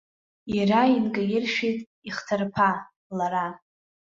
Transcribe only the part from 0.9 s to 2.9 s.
инкаиршәит ихҭарԥа,